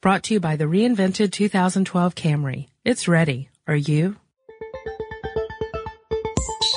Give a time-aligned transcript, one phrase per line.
[0.00, 2.68] Brought to you by the reinvented 2012 Camry.
[2.84, 3.48] It's ready.
[3.66, 4.14] Are you?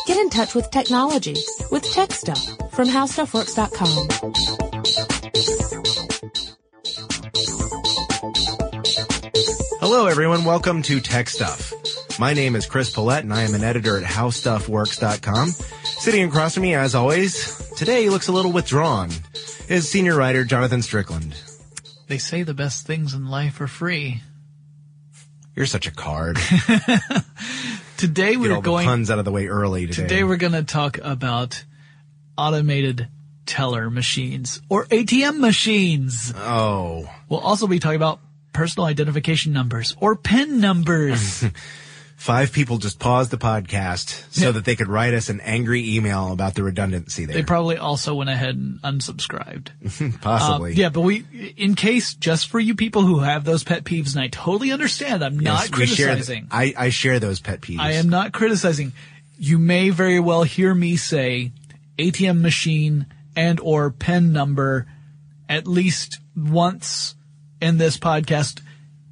[0.08, 1.36] Get in touch with technology
[1.70, 4.08] with Tech Stuff from HowStuffWorks.com.
[9.80, 10.44] Hello, everyone.
[10.44, 11.74] Welcome to Tech Stuff.
[12.20, 15.50] My name is Chris Pollette, and I am an editor at HowStuffWorks.com.
[15.50, 19.12] Sitting across from me, as always, today he looks a little withdrawn,
[19.70, 21.40] is senior writer Jonathan Strickland.
[22.12, 24.22] They say the best things in life are free.
[25.56, 26.38] You're such a card.
[27.98, 28.86] Today we're all going.
[28.86, 30.02] the puns out of the way early today.
[30.02, 31.64] Today we're going to talk about
[32.38, 33.08] automated
[33.46, 36.34] teller machines or ATM machines.
[36.36, 38.20] oh, We'll also be talking about
[38.52, 41.46] personal identification numbers or PIN numbers.
[42.22, 44.52] five people just paused the podcast so Yeah.
[44.52, 47.34] that they could write us an angry email about the redundancy there.
[47.36, 49.70] they probably also went ahead and unsubscribed.
[50.22, 50.74] Possibly.
[50.74, 51.26] Um, yeah, but we,
[51.58, 55.24] in case, just for you people who have those pet peeves, and I totally understand,
[55.24, 56.48] I'm not Yes, we share th- criticizing.
[56.52, 57.80] I, I share those pet peeves.
[57.80, 58.94] I am not criticizing.
[59.40, 61.52] You may very well hear me say
[61.98, 64.86] ATM machine and or pen number
[65.50, 67.16] at least once
[67.60, 68.62] in this podcast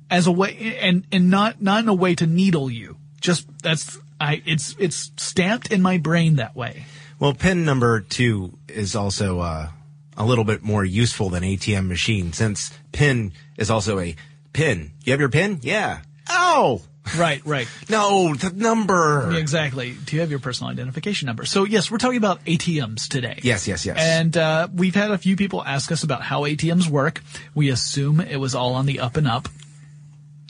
[0.09, 2.97] as a way and and not not in a way to needle you.
[3.21, 6.85] Just that's I it's it's stamped in my brain that way.
[7.19, 9.69] Well, pin number two is also uh,
[10.15, 14.15] a little bit more useful than ATM machine since pin is also a
[14.53, 14.91] pin.
[15.03, 15.59] You have your pin?
[15.61, 15.99] Yeah.
[16.29, 16.81] Oh
[17.17, 17.67] Right, right.
[17.89, 19.35] no, the number.
[19.35, 19.95] Exactly.
[20.05, 21.45] Do you have your personal identification number?
[21.45, 23.39] So yes, we're talking about ATMs today.
[23.41, 23.97] Yes, yes, yes.
[23.99, 27.21] And uh, we've had a few people ask us about how ATMs work.
[27.55, 29.49] We assume it was all on the up and up.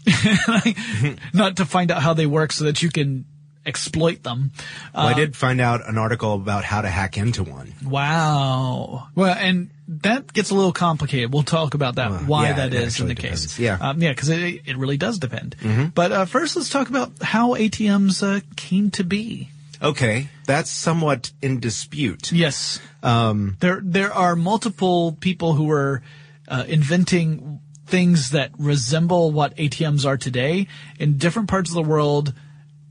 [1.33, 3.25] Not to find out how they work so that you can
[3.65, 4.51] exploit them.
[4.95, 7.73] well, I did find out an article about how to hack into one.
[7.85, 9.07] Wow.
[9.15, 11.33] Well, and that gets a little complicated.
[11.33, 13.59] We'll talk about that, Well, why yeah, that is in the case.
[13.59, 13.75] Yeah.
[13.75, 13.83] Mm-hmm.
[13.83, 15.55] Um, yeah, because it, it really does depend.
[15.93, 19.49] But uh, first, let's talk about how ATMs uh, came to be.
[19.81, 22.33] Okay, that's somewhat in dispute.
[22.33, 22.81] Yes.
[23.01, 26.01] Um, there there are multiple people who are
[26.49, 30.67] uh, inventing things that resemble what ATMs are today
[30.99, 32.33] in different parts of the world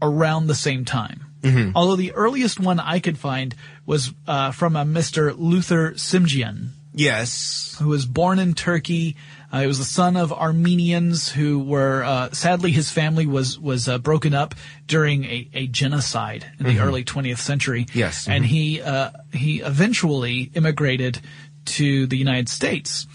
[0.03, 1.25] around the same time.
[1.75, 3.55] Although the earliest one I could find
[3.87, 5.35] was uh, from a Mr.
[5.39, 7.77] Luther Simjian, Yes.
[7.79, 9.15] who was born in Turkey.
[9.53, 13.89] Uh, he was the son of Armenians who were uh, sadly his family was was
[13.89, 14.55] uh, broken up
[14.87, 17.87] during a, a genocide in the early 20th century.
[17.95, 21.21] Yes, and he uh, he eventually immigrated
[21.67, 23.07] to the United States,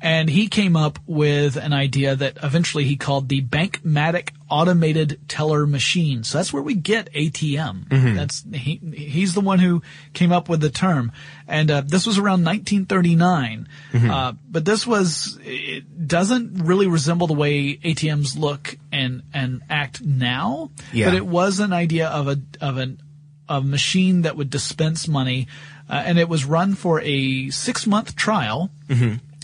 [0.00, 5.66] and he came up with an idea that eventually he called the Bankmatic Automated Teller
[5.66, 6.22] Machine.
[6.22, 7.86] So that's where we get ATM.
[8.14, 9.82] That's he he's the one who
[10.12, 11.12] came up with the term,
[11.48, 13.68] and uh, this was around 1939.
[14.10, 20.00] Uh, but this was it doesn't really resemble the way ATMs look and and act
[20.00, 20.70] now.
[20.92, 21.06] Yeah.
[21.06, 23.02] But it was an idea of a of an
[23.48, 25.48] a machine that would dispense money,
[25.88, 28.70] uh, and it was run for a six month trial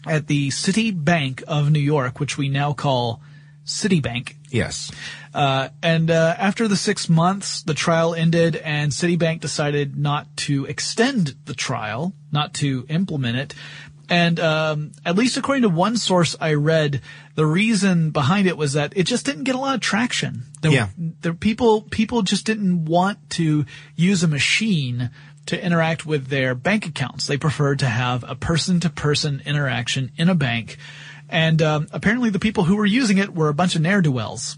[0.06, 3.20] at the City Bank of New York, which we now call
[3.64, 4.34] Citibank.
[4.50, 4.92] Yes.
[5.32, 10.64] Uh, and uh, after the six months, the trial ended, and Citibank decided not to
[10.66, 13.54] extend the trial, not to implement it.
[14.08, 17.00] And um, at least according to one source I read,
[17.36, 20.42] the reason behind it was that it just didn't get a lot of traction.
[20.60, 20.88] There, Yeah.
[20.96, 23.64] there people people just didn't want to
[23.96, 25.10] use a machine
[25.46, 27.26] to interact with their bank accounts.
[27.26, 30.78] They preferred to have a person to person interaction in a bank.
[31.28, 34.12] And um, apparently, the people who were using it were a bunch of ne'er do
[34.12, 34.56] wells.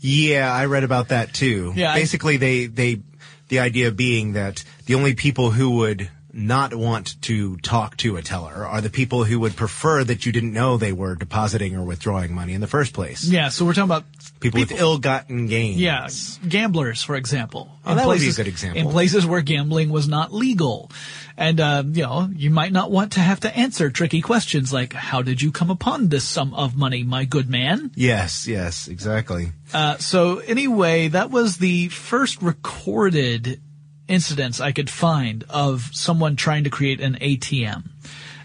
[0.00, 1.72] Yeah, I read about that too.
[1.74, 3.00] Yeah, I- Basically, they, they,
[3.48, 8.22] the idea being that the only people who would not want to talk to a
[8.22, 11.84] teller are the people who would prefer that you didn't know they were depositing or
[11.84, 13.24] withdrawing money in the first place.
[13.24, 14.04] Yeah, so we're talking about
[14.40, 15.78] People, with ill-gotten gains.
[15.80, 16.08] yeah,
[16.48, 17.70] gamblers, for example.
[17.86, 18.80] Oh, In that would be a places- good example.
[18.80, 20.90] In places where gambling was not legal.
[21.36, 24.92] And, uh, you know, you might not want to have to answer tricky questions like,
[24.92, 27.90] how did you come upon this sum of money, my good man?
[27.94, 29.52] Yes, yes, exactly.
[29.72, 33.60] Uh, so anyway, that was the first recorded
[34.08, 37.84] incidents I could find of someone trying to create an ATM.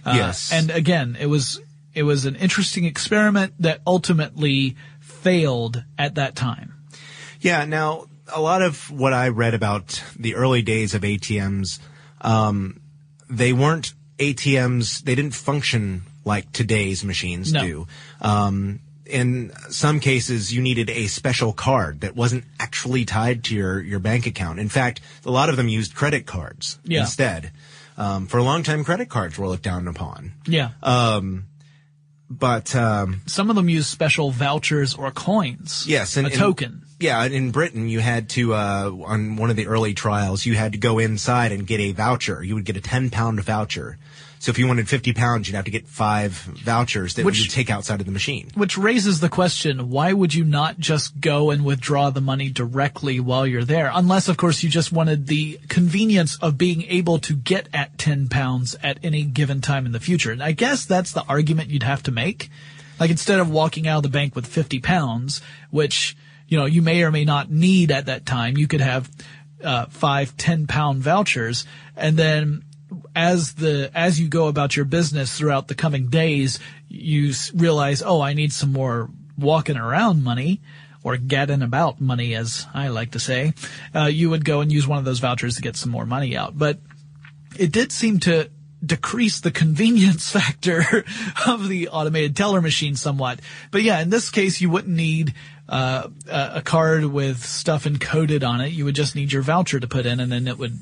[0.06, 0.52] Uh, Yes.
[0.54, 1.60] And again, it was,
[1.94, 6.74] it was an interesting experiment that ultimately failed at that time.
[7.42, 7.66] Yeah.
[7.66, 11.80] Now, a lot of what I read about the early days of ATMs,
[12.22, 12.80] um,
[13.30, 15.04] they weren't ATMs.
[15.04, 17.62] They didn't function like today's machines No.
[17.62, 17.88] do.
[18.22, 18.80] Um,
[19.10, 24.00] in some cases, you needed a special card that wasn't actually tied to your, your
[24.00, 24.60] bank account.
[24.60, 27.02] In fact, a lot of them used credit cards Yeah.
[27.02, 27.52] instead.
[27.98, 30.32] Um, for a long time, credit cards were looked down upon.
[30.48, 30.70] Yeah.
[32.30, 35.86] but um, Some of them use special vouchers or coins.
[35.88, 36.84] yes, and a token.
[37.00, 40.74] Yeah, in Britain, you had to uh, on one of the early trials, you had
[40.74, 42.44] to go inside and get a voucher.
[42.44, 43.98] You would get a ten pound voucher.
[44.42, 47.50] So if you wanted fifty pounds, you'd have to get five vouchers that Which- you
[47.50, 48.50] take outside of the machine.
[48.56, 53.20] Which raises the question, why would you not just go and withdraw the money directly
[53.20, 53.92] while you're there?
[53.94, 58.30] Unless, of course, you just wanted the convenience of being able to get at 10
[58.30, 60.32] pounds at any given time in the future.
[60.32, 62.50] And I guess that's the argument you'd have to make.
[62.98, 66.16] Like instead of walking out of the bank with 50 pounds, which,
[66.48, 69.10] you know, you may or may not need at that time, you could have,
[69.64, 71.66] uh, five 10 pound vouchers
[71.98, 72.64] and then
[73.16, 78.22] as the as you go about your business throughout the coming days, you realize, oh,
[78.22, 80.62] I need some more walking around money
[81.04, 83.54] or gadding about money, as I like to say.
[83.96, 86.36] Uh, you would go and use one of those vouchers to get some more money
[86.36, 86.58] out.
[86.58, 86.80] But
[87.58, 88.50] it did seem to
[88.86, 91.06] decrease the convenience factor
[91.46, 93.40] of the automated teller machine somewhat.
[93.72, 95.34] But yeah, in this case, you wouldn't need
[95.68, 98.70] uh, a card with stuff encoded on it.
[98.70, 100.78] You would just need your voucher to put in, and then it would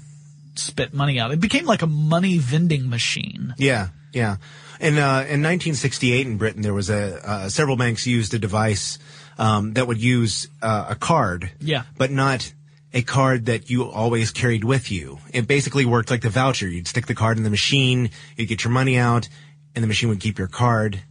[0.59, 1.31] spit money out.
[1.31, 3.53] It became like a money vending machine.
[3.57, 4.37] Yeah, yeah.
[4.79, 8.99] And uh, in 1968 in Britain, there was a uh, several banks used a device
[9.37, 11.83] um, that would use uh, a card, Yeah.
[11.97, 12.53] but not
[12.93, 15.19] a card that you always carried with you.
[15.33, 16.67] It basically worked like the voucher.
[16.67, 19.27] You'd stick the card in the machine, you'd get your money out,
[19.75, 21.01] and the machine would keep your card,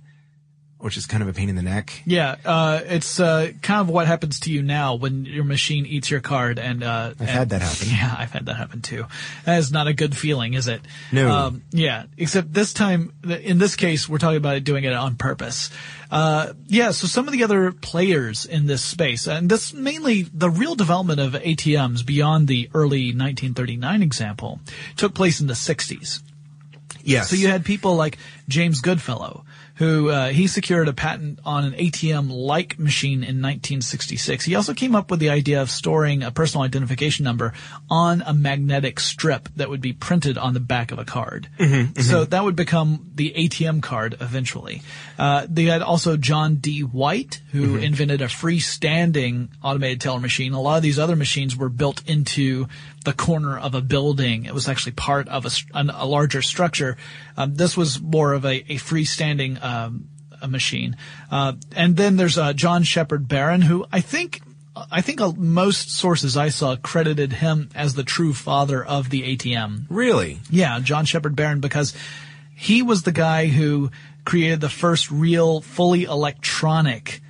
[0.87, 2.01] which is kind of a pain in the neck.
[2.07, 6.09] Yeah, uh, it's uh, kind of what happens to you now when your machine eats
[6.09, 6.61] your card.
[6.61, 7.89] And uh, I've had that happen.
[7.97, 9.07] Yeah, I've had that happen too.
[9.45, 10.81] That is not a good feeling, is it?
[11.11, 11.29] No.
[11.29, 15.17] Um, yeah, except this time, in this case, we're talking about it doing it on
[15.17, 15.71] purpose.
[16.09, 20.51] Uh, yeah, so some of the other players in this space, and this mainly the
[20.51, 24.61] real development of ATMs beyond the early 1939 example,
[24.97, 26.23] took place in the 60s.
[27.03, 27.31] Yes.
[27.31, 28.19] So you had people like
[28.49, 29.45] James Goodfellow,
[29.77, 34.45] who uh, he secured a patent on an ATM-like machine in 1966.
[34.45, 37.53] He also came up with the idea of storing a personal identification number
[37.91, 41.49] on a magnetic strip that would be printed on the back of a card.
[42.03, 44.83] So that would become the ATM card eventually.
[45.19, 46.81] Uh, they had also John D.
[46.81, 50.53] White, who invented a freestanding automated teller machine.
[50.53, 52.67] A lot of these other machines were built into
[53.07, 54.45] the corner of a building.
[54.45, 56.99] It was actually part of a, an- a larger structure.
[57.39, 60.09] Um, this was more of a, a freestanding um,
[60.43, 60.97] a machine.
[61.31, 64.43] Uh, and then there's uh, John Shepherd Barron, who I think
[64.91, 69.23] I think uh, most sources I saw credited him as the true father of the
[69.37, 69.87] ATM.
[69.89, 70.41] really?
[70.51, 71.95] Yeah, John Shepherd Barron, because
[72.55, 73.91] he was the guy who
[74.27, 77.23] created the first real, fully electronic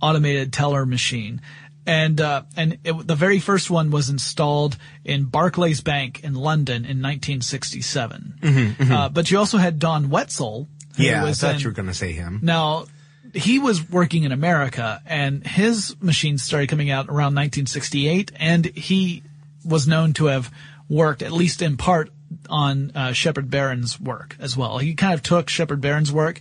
[0.00, 1.40] automated teller machine.
[1.86, 6.84] And, uh, and it, the very first one was installed in Barclays Bank in London
[6.86, 8.78] in 1967.
[8.90, 10.68] Uh, but you also had Don Wetzel.
[10.96, 12.40] who Yeah, I thought in- you were going to say him.
[12.42, 12.86] now,
[13.34, 19.24] he was working in America and his machines started coming out around 1968 and he
[19.64, 20.52] was known to have
[20.88, 22.10] worked at least in part
[22.48, 24.78] on uh, Shepherd Barron's work as well.
[24.78, 26.40] He kind of took Shepherd Barron's work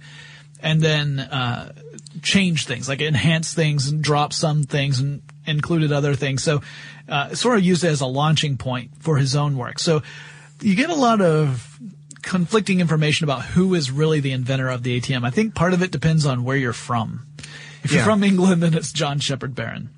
[0.62, 1.74] and then uh,
[2.22, 6.44] changed things, like enhanced things and dropped some things and included other things.
[6.44, 6.62] So
[7.10, 9.80] uh, sort of used it as a launching point for his own work.
[9.80, 10.01] So
[10.62, 11.80] you get a lot of
[12.22, 15.25] conflicting information about who is really the inventor of the ATM.
[15.25, 17.25] I think part of it depends on where you're from.
[17.84, 19.90] If you're from England, then it's John Shepherd Barron.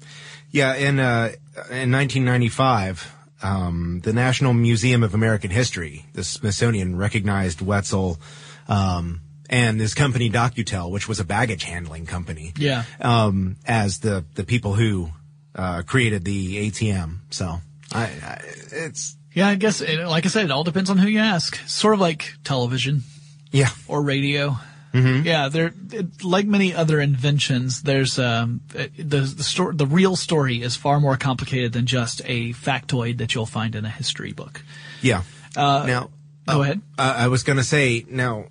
[0.50, 1.34] Yeah, in uh,
[1.70, 3.12] in 1995,
[3.44, 8.18] um, the National Museum of American History, the Smithsonian, recognized Wetzel
[8.68, 12.86] um, and his company DocuTel, which was a baggage handling company, Yeah.
[13.02, 15.12] um, as the the people who
[15.56, 17.20] uh, created the ATM.
[17.32, 17.60] So
[17.92, 21.08] I, I it's Yeah, I guess, it, like I said, it all depends on who
[21.08, 21.56] you ask.
[21.68, 23.04] Sort of like television
[23.52, 24.58] yeah, or radio.
[25.26, 25.74] Yeah, there,
[26.24, 31.18] like many other inventions, there's, um, the, the story, the real story is far more
[31.18, 34.64] complicated than just a factoid that you'll find in a history book.
[35.02, 35.24] yeah.
[35.86, 36.10] now,
[36.48, 36.82] Go ahead.
[36.98, 38.46] Uh, I was going to say now,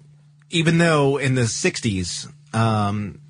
[0.50, 3.20] even though in the '60s um,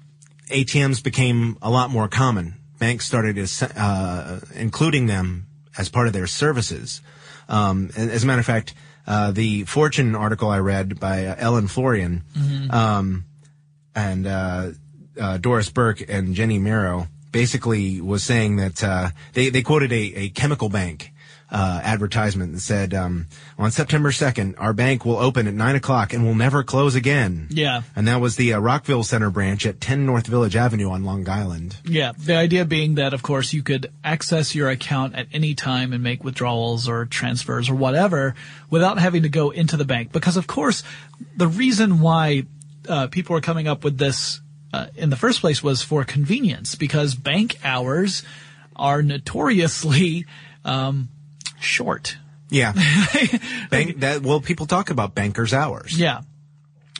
[0.48, 3.38] ATMs became a lot more common, banks started
[3.78, 5.46] uh, including them
[5.78, 7.00] as part of their services.
[7.48, 8.74] Um, as a matter of fact,
[9.06, 12.24] uh, the Fortune article I read by uh, Ellen Florian
[12.70, 13.24] um,
[13.94, 14.70] and uh,
[15.18, 20.02] uh, Doris Burke and Jenny Marrow basically was saying that uh, they they quoted a,
[20.24, 21.10] a chemical bank
[21.50, 23.26] uh, advertisement that said um,
[23.58, 27.48] on September second our bank will open at nine o'clock and will never close again.
[27.50, 27.82] Yeah.
[27.94, 31.28] and that was the uh, Rockville Centre branch at ten North Village Avenue on Long
[31.28, 31.76] Island.
[31.84, 35.92] Yeah, the idea being that, of course, you could access your account at any time
[35.92, 38.34] and make withdrawals or transfers or whatever
[38.70, 40.12] without having to go into the bank.
[40.12, 40.82] Because, of course,
[41.36, 42.46] the reason why
[42.88, 44.40] uh, people were coming up with this
[44.72, 48.24] uh, in the first place was for convenience because bank hours
[48.74, 50.26] are notoriously
[50.64, 51.08] um,
[51.64, 52.16] short.
[52.50, 52.72] Yeah.
[53.70, 55.98] Bank, that, well, people talk about bankers' hours.
[55.98, 56.20] Yeah.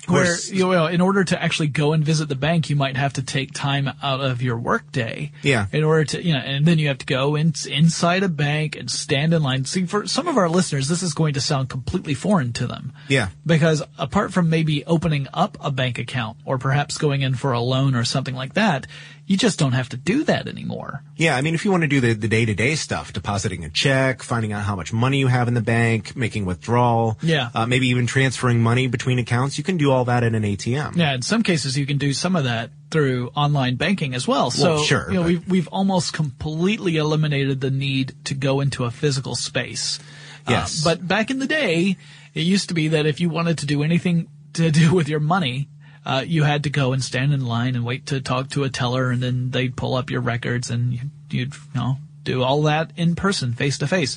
[0.07, 3.15] Where you know, in order to actually go and visit the bank, you might have
[3.15, 5.33] to take time out of your work day.
[5.43, 5.67] Yeah.
[5.73, 8.77] In order to, you know, and then you have to go in, inside a bank
[8.77, 9.65] and stand in line.
[9.65, 12.93] See, for some of our listeners, this is going to sound completely foreign to them.
[13.09, 13.31] Yeah.
[13.47, 17.61] Because apart from maybe opening up a bank account or perhaps going in for a
[17.61, 18.87] loan or something like that,
[19.27, 21.03] you just don't have to do that anymore.
[21.17, 24.23] Yeah, I mean, if you want to do the, the day-to-day stuff, depositing a check,
[24.23, 27.49] finding out how much money you have in the bank, making withdrawal, Yeah.
[27.55, 30.97] uh, maybe even transferring money between accounts, you can do all that in an ATM.
[30.97, 34.51] Yeah, in some cases you can do some of that through online banking as well.
[34.51, 38.85] So Well, sure, you know, we've we've almost completely eliminated the need to go into
[38.85, 39.99] a physical space.
[40.47, 40.85] Uh, Yes.
[40.85, 41.97] but back in the day,
[42.35, 45.21] it used to be that if you wanted to do anything to do with your
[45.21, 45.69] money,
[46.05, 48.69] uh, you had to go and stand in line and wait to talk to a
[48.71, 52.63] teller, and then they'd pull up your records, and you- you'd you know do all
[52.63, 54.17] that in person, face to face.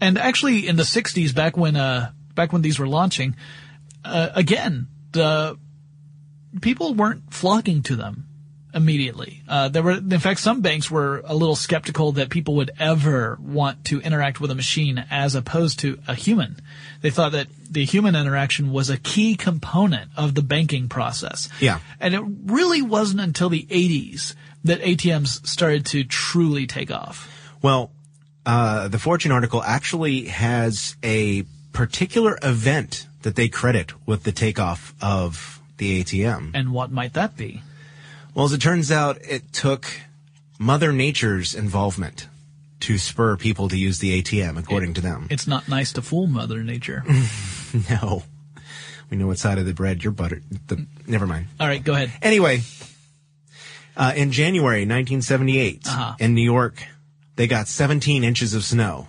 [0.00, 3.36] And actually, in the '60s, back when uh back when these were launching,
[4.04, 5.58] uh, again the
[6.60, 8.26] people weren't flocking to them
[8.74, 9.42] immediately.
[9.48, 13.38] Uh, there were, in fact, some banks were a little skeptical that people would ever
[13.40, 16.60] want to interact with a machine as opposed to a human.
[17.00, 21.48] They thought that the human interaction was a key component of the banking process.
[21.60, 21.80] Yeah.
[22.00, 27.28] And it really wasn't until the 80s that ATMs started to truly take off.
[27.60, 27.90] Well,
[28.46, 34.94] uh, the Fortune article actually has a particular event that they credit with the takeoff
[35.00, 36.52] of the ATM.
[36.54, 37.62] And what might that be?
[38.34, 39.86] Well, as it turns out, it took
[40.58, 42.28] Mother Nature's involvement
[42.80, 45.26] to spur people to use the ATM, according to them.
[45.30, 47.04] It's not nice to fool Mother Nature.
[47.90, 48.24] no.
[49.10, 50.42] We know what side of the bread you're buttered.
[50.68, 51.46] The, never mind.
[51.60, 52.10] All right, go ahead.
[52.22, 52.62] Anyway,
[53.96, 56.14] uh, in January 1978, Uh-huh.
[56.18, 56.82] in New York,
[57.36, 59.08] they got 17 inches of snow,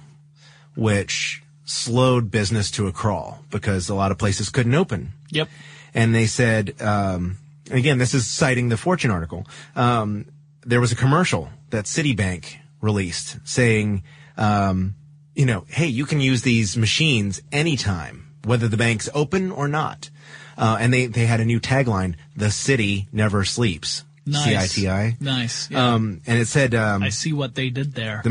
[0.76, 5.14] which slowed business to a crawl because a lot of places couldn't open.
[5.30, 5.48] Yep.
[5.94, 7.38] And they said, um,
[7.72, 9.46] again, this is citing the Fortune article.
[9.76, 10.26] Um,
[10.66, 14.04] there was a commercial that Citibank released saying,
[14.38, 14.96] um,
[15.36, 20.10] you know, hey, you can use these machines anytime, whether the bank's open or not.
[20.58, 24.04] Uh, and they, they had a new tagline, the city never sleeps.
[24.26, 24.72] Nice.
[24.72, 25.18] C-I-T-I.
[25.20, 25.70] Nice.
[25.70, 25.94] Yeah.
[25.94, 28.22] Um, and it said, um, I see what they did there.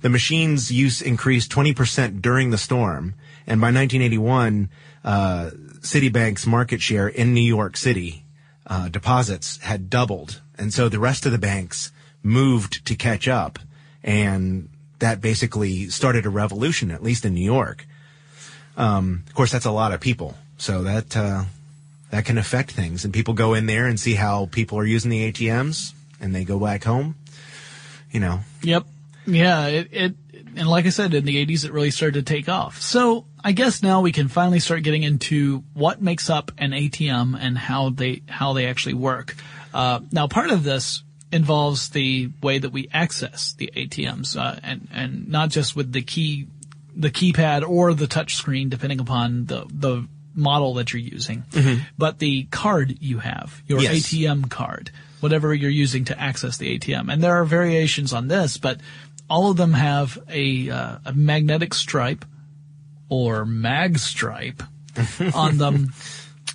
[0.00, 3.14] the machine's use increased 20% during the storm.
[3.46, 4.68] And by 1981,
[5.04, 8.24] uh, Citibank's market share in New York City,
[8.68, 10.40] uh, deposits had doubled.
[10.58, 11.90] And so the rest of the banks
[12.22, 13.58] moved to catch up.
[14.04, 17.86] And that basically started a revolution, at least in New York.
[18.76, 20.36] Um, of course, that's a lot of people.
[20.56, 21.44] So that, uh,
[22.10, 23.04] that can affect things.
[23.04, 26.44] And people go in there and see how people are using the ATMs and they
[26.44, 27.14] go back home.
[28.10, 28.86] You know, Yep.
[29.28, 30.14] Yeah, it, it,
[30.56, 32.80] and like I said, in the 80s, it really started to take off.
[32.80, 37.36] So I guess now we can finally start getting into what makes up an ATM
[37.38, 39.34] and how they, how they actually work.
[39.74, 44.88] Uh, now part of this involves the way that we access the ATMs, uh, and,
[44.92, 46.46] and not just with the key,
[46.96, 51.44] the keypad or the touch screen, depending upon the, the model that you're using,
[51.98, 54.06] but the card you have, your Yes.
[54.06, 57.12] ATM card, whatever you're using to access the ATM.
[57.12, 58.80] And there are variations on this, but
[59.28, 62.24] all of them have a, uh, a magnetic stripe
[63.08, 64.62] or mag stripe
[65.34, 65.92] on them.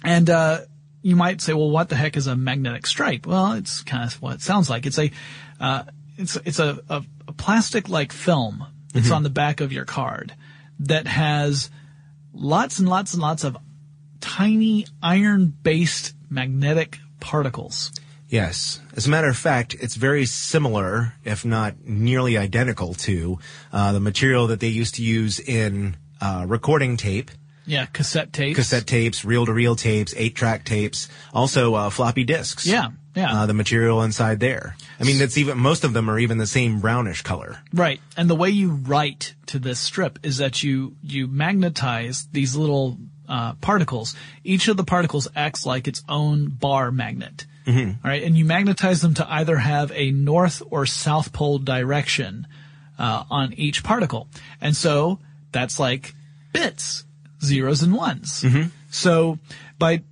[0.03, 0.61] And, uh,
[1.01, 3.27] you might say, well, what the heck is a magnetic stripe?
[3.27, 4.85] Well, it's kind of what it sounds like.
[4.85, 5.11] It's a,
[5.59, 5.83] uh,
[6.17, 10.33] it's, it's a, a, a plastic like film that's on the back of your card
[10.79, 11.69] that has
[12.33, 13.57] lots and lots and lots of
[14.21, 17.91] tiny iron based magnetic particles.
[18.33, 18.79] Yes.
[18.95, 23.37] As a matter of fact, it's very similar, if not nearly identical to
[23.71, 27.29] uh, the material that they used to use in uh, recording tape,
[27.67, 28.55] Yeah, cassette tapes.
[28.57, 32.65] cassette tapes, reel-to-reel tapes, eight-track tapes, also uh, floppy disks.
[32.65, 33.43] Yeah, yeah.
[33.43, 34.77] Uh, the material inside there.
[34.99, 37.59] I mean, that's even most of them are even the same brownish color.
[37.71, 37.99] Right.
[38.17, 42.97] And the way you write to this strip is that you, you magnetize these little,
[43.29, 44.15] uh, particles.
[44.43, 47.45] Each of the particles acts like its own bar magnet.
[47.65, 48.05] Mm-hmm.
[48.05, 48.24] All right.
[48.24, 52.48] And you magnetize them to either have a north or south pole direction,
[53.00, 54.27] uh, on each particle.
[54.62, 55.20] And so
[55.51, 56.13] that's like
[56.51, 57.05] bits,
[57.41, 58.43] zeros and ones.
[58.89, 59.39] So
[59.79, 60.03] by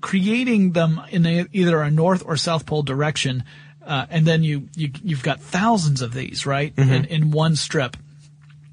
[0.00, 3.44] creating them in a, either a north or south pole direction,
[3.84, 6.72] uh, and then you, you you've got thousands of these, right?
[6.94, 7.96] In, in one strip.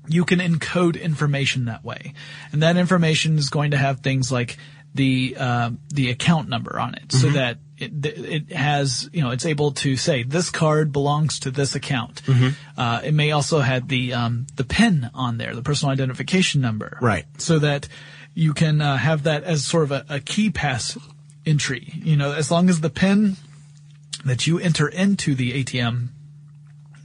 [0.08, 2.14] You can encode information that way.
[2.52, 4.58] And that information is going to have things like
[4.96, 9.46] the uh, the account number on it, so that it, it has you know it's
[9.46, 12.22] able to say this card belongs to this account.
[12.78, 16.98] Uh, it may also have the um, the PIN on there, the personal identification number,
[17.02, 17.26] Right.
[17.38, 17.88] So that
[18.34, 20.98] you can uh, have that as sort of a, a key pass
[21.46, 21.92] entry.
[21.96, 23.38] You know, as long as the PIN
[24.26, 26.10] that you enter into the ATM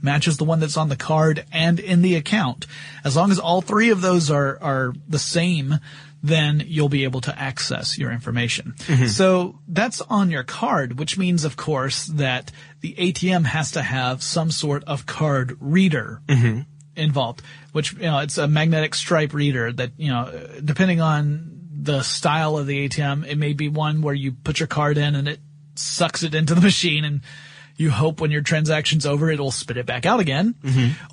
[0.01, 2.67] matches the one that's on the card and in the account.
[3.03, 5.79] As long as all three of those are, are the same,
[6.23, 8.73] then you'll be able to access your information.
[8.77, 9.07] Mm-hmm.
[9.07, 12.49] So that's on your card, which means, of course, that
[12.79, 16.61] the ATM has to have some sort of card reader mm-hmm.
[16.95, 17.41] involved,
[17.73, 22.57] which, you know, it's a magnetic stripe reader that, you know, depending on the style
[22.57, 25.39] of the ATM, it may be one where you put your card in and it
[25.75, 27.21] sucks it into the machine and
[27.75, 30.55] you hope when your transaction's over it'll spit it back out again.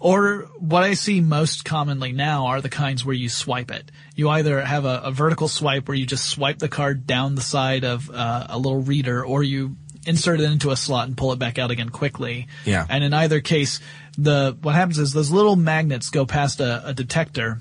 [0.01, 3.91] Or what I see most commonly now are the kinds where you swipe it.
[4.15, 7.41] You either have a, a vertical swipe where you just swipe the card down the
[7.41, 9.77] side of uh, a little reader, or you
[10.07, 12.49] insert it into a slot and pull it back out again quickly.
[12.65, 12.87] Yeah.
[12.89, 13.81] And in either case,
[14.19, 17.59] the what happens is those little magnets go past a, a detector.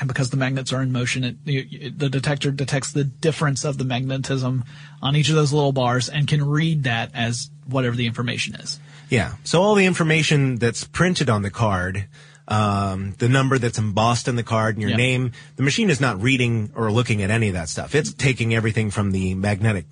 [0.00, 3.78] And because the magnets are in motion, it, you- the detector detects the difference of
[3.78, 4.64] the magnetism
[5.02, 8.80] on each of those little bars and can read that as whatever the information is.
[9.08, 9.34] Yeah.
[9.44, 12.06] So all the information that's printed on the card,
[12.48, 14.96] um, the number that's embossed in the card and your Yeah.
[14.96, 17.94] name, the machine is not reading or looking at any of that stuff.
[17.94, 19.86] It's taking everything from the magnetic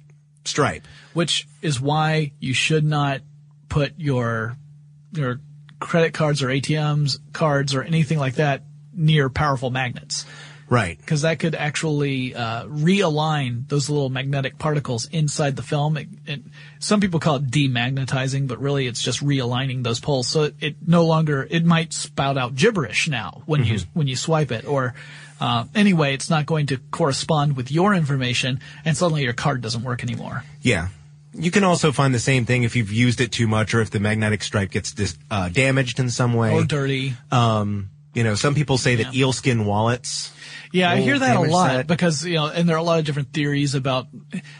[0.44, 0.86] stripe.
[1.12, 3.20] Which is why you should not
[3.68, 4.56] put your
[5.12, 5.40] your
[5.80, 8.64] credit cards or ATMs cards or anything like that
[8.94, 10.24] near powerful magnets.
[10.68, 10.98] Right.
[10.98, 15.96] because that could actually uh, realign those little magnetic particles inside the film.
[15.96, 16.42] It, it,
[16.78, 20.28] some people call it demagnetizing, but really it's just realigning those poles.
[20.28, 24.16] So it, it no longer it might spout out gibberish now when you when you
[24.16, 24.94] swipe it, or
[25.40, 29.82] uh, anyway, it's not going to correspond with your information, and suddenly your card doesn't
[29.82, 30.44] work anymore.
[30.62, 30.88] Yeah.
[31.34, 33.90] You can also find the same thing if you've used it too much or if
[33.90, 36.52] the magnetic stripe gets dis- uh, damaged in some way.
[36.52, 37.12] Or dirty.
[37.30, 40.32] Um, you know, some people say that eel skin wallets.
[40.72, 43.04] Yeah, I hear that a lot because you know, and there are a lot of
[43.04, 44.06] different theories about.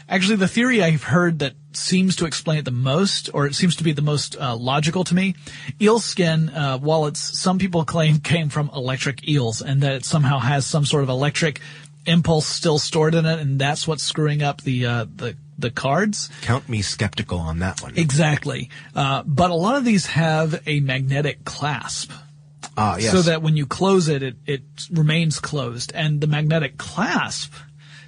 [0.09, 3.77] Actually, the theory I've heard that seems to explain it the most, or it seems
[3.77, 5.35] to be the most uh, logical to me,
[5.81, 7.21] eel skin uh, wallets.
[7.39, 11.09] Some people claim came from electric eels, and that it somehow has some sort of
[11.09, 11.61] electric
[12.07, 16.29] impulse still stored in it, and that's what's screwing up the uh, the the cards.
[16.43, 17.97] Count me skeptical on that one.
[17.97, 22.13] Exactly, uh, but a lot of these have a magnetic clasp.
[22.77, 23.13] Ah, yes.
[23.13, 25.93] So that when you close it, it, it remains closed.
[25.95, 27.53] And the magnetic clasp,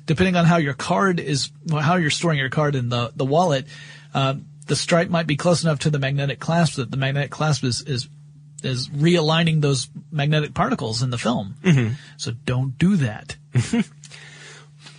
[0.07, 3.67] depending on how your card is, how you're storing your card in the, the wallet,
[4.15, 4.35] uh,
[4.67, 7.83] the stripe might be close enough to the magnetic clasp that the magnetic clasp is,
[7.83, 8.09] is,
[8.63, 11.55] is realigning those magnetic particles in the film.
[11.63, 11.95] Mm-hmm.
[12.19, 13.37] So don't do that.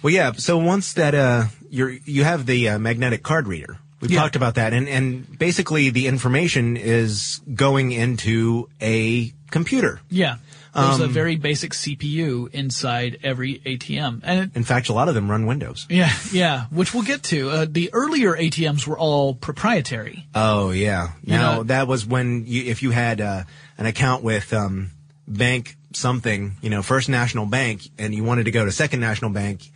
[0.01, 0.31] Well, yeah.
[0.33, 4.19] So once that uh, you're you have the uh, magnetic card reader, we've Yeah.
[4.21, 9.99] talked about that, and and basically the information is going into a computer.
[10.09, 10.35] Yeah.
[10.75, 14.21] There's a Um, very basic CPU inside every ATM.
[14.23, 15.87] And it, In fact, a lot of them run Windows.
[15.89, 17.49] yeah, yeah, which we'll get to.
[17.49, 20.27] Uh, the earlier ATMs were all proprietary.
[20.35, 21.09] Oh yeah.
[21.25, 23.43] Now know- that was when you, if you had uh,
[23.79, 24.91] an account with um,
[25.27, 29.31] Bank something, you know, First National Bank, and you wanted to go to Second National
[29.31, 29.71] Bank,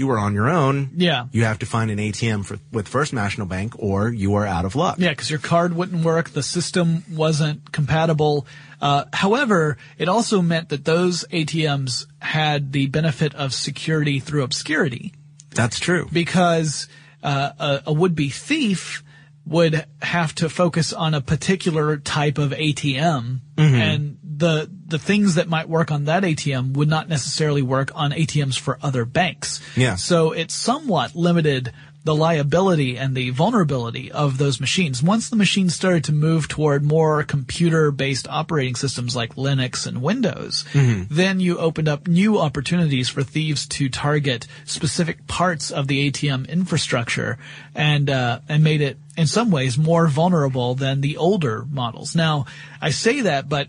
[0.00, 0.90] you were on your own.
[0.96, 1.26] Yeah.
[1.30, 4.64] You have to find an ATM for with First National Bank, or you are out
[4.64, 4.96] of luck.
[4.98, 6.30] Yeah, because your card wouldn't work.
[6.30, 8.46] The system wasn't compatible.
[8.80, 15.12] Uh, however, it also meant that those ATMs had the benefit of security through obscurity
[15.54, 16.08] That's true.
[16.10, 16.88] because
[17.22, 19.04] uh, a, a would-be thief
[19.46, 25.48] would have to focus on a particular type of ATM, and the the things that
[25.48, 29.60] might work on that ATM would not necessarily work on ATMs for other banks.
[29.76, 29.94] Yeah.
[29.94, 31.72] So it somewhat limited
[32.02, 35.02] the liability and the vulnerability of those machines.
[35.02, 40.64] Once the machines started to move toward more computer-based operating systems like Linux and Windows,
[41.10, 46.48] then you opened up new opportunities for thieves to target specific parts of the ATM
[46.48, 47.36] infrastructure
[47.74, 52.16] and uh, and made it in some ways more vulnerable than the older models.
[52.16, 52.46] Now,
[52.80, 53.68] I say that, but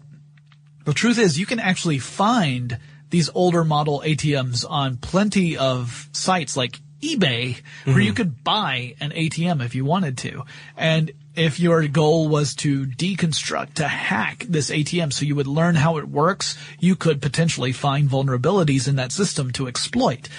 [0.86, 2.78] the truth is you can actually find
[3.10, 9.12] these older model ATMs on plenty of sites like eBay where you could buy an
[9.12, 10.44] ATM if you wanted to.
[10.78, 15.76] And if your goal was to deconstruct, to hack this ATM so you would learn
[15.76, 20.30] how it works, you could potentially find vulnerabilities in that system to exploit.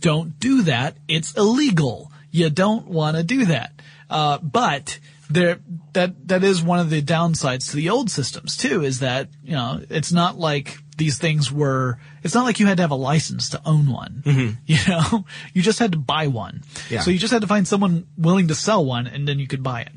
[0.00, 0.96] Don't do that.
[1.06, 2.12] It's illegal.
[2.30, 3.72] You don't want to do that.
[4.08, 4.98] Uh, but
[5.30, 5.58] there,
[5.92, 9.52] that, that is one of the downsides to the old systems too, is that, you
[9.52, 12.96] know, it's not like these things were, it's not like you had to have a
[12.96, 14.58] license to own one.
[14.66, 16.62] You know, you just had to buy one.
[16.90, 17.00] Yeah.
[17.00, 19.62] So you just had to find someone willing to sell one and then you could
[19.62, 19.92] buy it.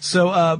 [0.00, 0.58] So, uh,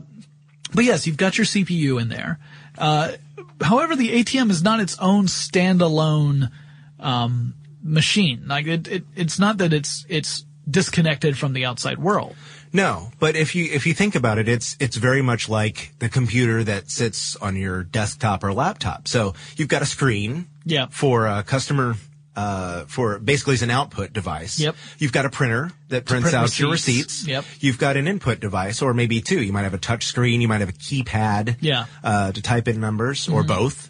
[0.75, 2.39] but yes, you've got your CPU in there.
[2.79, 3.13] Uh,
[3.61, 6.51] however, the ATM is not its own standalone,
[6.99, 8.45] um, machine.
[8.47, 12.37] Like it, it, it's not that it's, it's disconnected from the outside world.
[12.73, 16.09] No, but if you if you think about it, it's it's very much like the
[16.09, 19.09] computer that sits on your desktop or laptop.
[19.09, 20.87] So you've got a screen Yeah.
[20.91, 21.97] for a customer
[22.37, 24.61] uh, for basically as an output device.
[24.61, 24.77] Yep.
[24.99, 27.23] You've got a printer that prints print out your receipts.
[27.23, 27.27] receipts.
[27.27, 27.45] Yep.
[27.59, 29.43] You've got an input device, or maybe two.
[29.43, 30.41] You might have a touch screen.
[30.41, 31.57] You might have a keypad.
[31.61, 31.83] Yeah.
[31.87, 32.07] Mm-hmm.
[32.07, 33.89] Uh, to type in numbers, or both.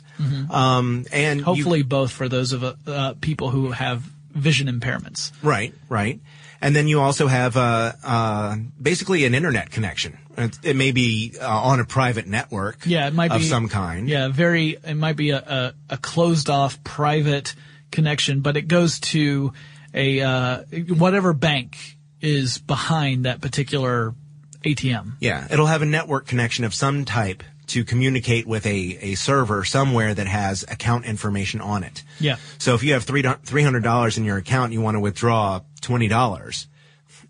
[0.50, 5.32] Um, and you- Hopefully both for those of uh, people who have vision impairments.
[5.42, 6.20] Right, right.
[6.62, 10.18] And then you also have uh, uh, basically an internet connection.
[10.36, 13.68] It, it may be uh, on a private network, Yeah, it might of be some
[13.68, 14.08] kind.
[14.08, 14.76] Yeah, very.
[14.84, 17.54] It might be a, a, a closed off private
[17.90, 19.52] connection, but it goes to
[19.94, 21.76] a uh, whatever bank
[22.20, 24.14] is behind that particular
[24.64, 25.14] ATM.
[25.20, 29.64] Yeah, it'll have a network connection of some type to communicate with a, a server
[29.64, 32.02] somewhere that has account information on it.
[32.18, 32.36] Yeah.
[32.58, 35.00] So if you have three, three hundred dollars in your account and you want to
[35.00, 36.66] withdraw twenty dollars,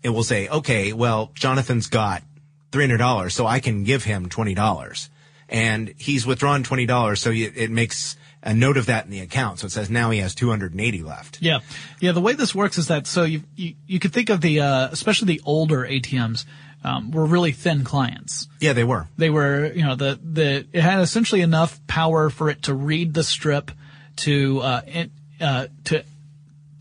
[0.03, 2.23] it will say, okay, well, Jonathan's got
[2.71, 5.09] three hundred dollars, so I can give him twenty dollars,
[5.49, 9.59] and he's withdrawn twenty dollars, so it makes a note of that in the account.
[9.59, 11.41] So it says now he has two hundred and eighty left.
[11.41, 11.59] Yeah,
[11.99, 12.11] yeah.
[12.11, 14.89] The way this works is that so you you, you could think of the uh,
[14.91, 16.45] especially the older ATMs
[16.83, 18.47] um, were really thin clients.
[18.59, 19.07] Yeah, they were.
[19.17, 23.13] They were, you know, the, the, it had essentially enough power for it to read
[23.13, 23.71] the strip
[24.17, 26.03] to, uh, in, uh, to,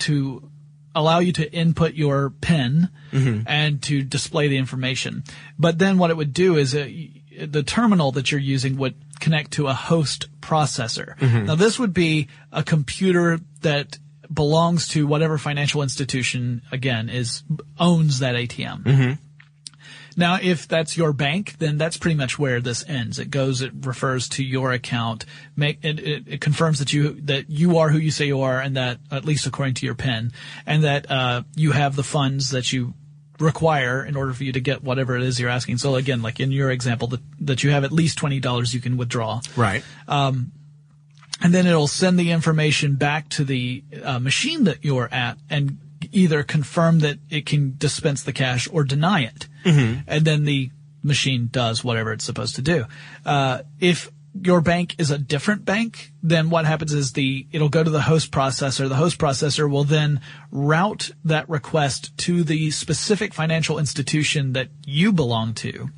[0.01, 0.50] to
[0.95, 3.43] allow you to input your PIN mm-hmm.
[3.47, 5.25] and to display the information.
[5.59, 7.11] But then what it would do is uh, y-
[7.47, 11.17] the terminal that you're using would connect to a host processor.
[11.19, 11.47] Mm-hmm.
[11.47, 13.99] Now this would be a computer that
[14.33, 17.43] belongs to whatever financial institution again is
[17.79, 18.83] owns that ATM.
[18.83, 19.13] Mm-hmm.
[20.17, 23.19] Now, if that's your bank, then that's pretty much where this ends.
[23.19, 25.25] It goes, it refers to your account,
[25.57, 28.61] make, it, it, it confirms that you, that you are who you say you are
[28.61, 30.33] and that, at least according to your PIN,
[30.67, 32.95] and that, uh, you have the funds that you
[33.39, 35.79] require in order for you to get whatever it is you're asking.
[35.79, 38.97] So again, like in your example, that, that you have at least $20 you can
[38.97, 39.83] withdraw Right.
[40.07, 40.53] Um,
[41.43, 45.79] and then it'll send the information back to the uh, machine that you're at and
[46.13, 49.49] either confirm that it can dispense the cash or deny it.
[50.07, 50.71] And then the
[51.03, 52.85] machine does whatever it's supposed to do.
[53.25, 54.11] Uh, if
[54.43, 58.03] your bank is a different bank, then what happens is the it'll go to the
[58.03, 58.89] host processor.
[58.89, 60.21] The host processor will then
[60.53, 65.89] route that request to the specific financial institution that you belong to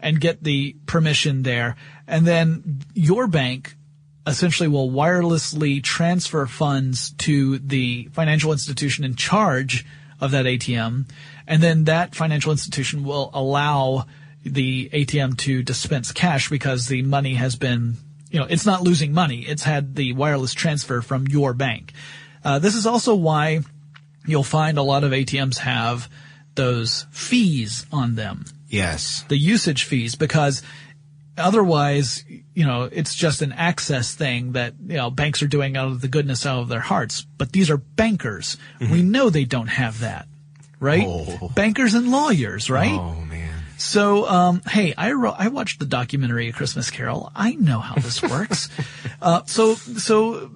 [0.00, 1.76] and get the permission there.
[2.06, 3.76] And then your bank
[4.26, 9.84] essentially will wirelessly transfer funds to the financial institution in charge
[10.20, 11.06] of that ATM.
[11.46, 14.06] And then that financial institution will allow
[14.44, 17.96] the ATM to dispense cash because the money has been,
[18.30, 19.40] you know, it's not losing money.
[19.42, 21.92] It's had the wireless transfer from your bank.
[22.42, 23.60] Uh, this is also why
[24.26, 26.08] you'll find a lot of ATMs have
[26.54, 29.24] those fees on them Yes.
[29.28, 30.62] the usage fees because
[31.36, 35.88] otherwise, you know, it's just an access thing that, you know, banks are doing out
[35.88, 37.22] of the goodness out of their hearts.
[37.22, 38.56] But these are bankers.
[38.80, 40.26] We know they don't have that,
[40.80, 41.04] right?
[41.06, 41.50] Oh.
[41.54, 42.92] Bankers and lawyers, right?
[42.92, 43.64] Oh man.
[43.76, 47.30] So, um, hey, I wrote, I watched the documentary A Christmas Carol.
[47.34, 48.68] I know how this works.
[49.22, 50.50] uh, so, so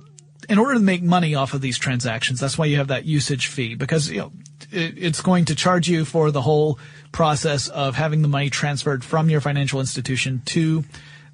[0.49, 3.49] in order to make money off of these transactions, that's why you have that usage
[3.49, 4.33] fee because, you know,
[4.71, 6.79] it, it's going to charge you for the whole
[7.13, 10.85] process of having the money transferred from your financial institution to